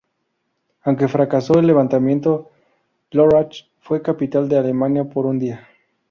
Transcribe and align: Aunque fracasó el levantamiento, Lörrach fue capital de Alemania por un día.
Aunque 0.81 1.07
fracasó 1.07 1.59
el 1.59 1.67
levantamiento, 1.67 2.49
Lörrach 3.11 3.67
fue 3.81 4.01
capital 4.01 4.49
de 4.49 4.57
Alemania 4.57 5.03
por 5.03 5.27
un 5.27 5.37
día. 5.37 5.67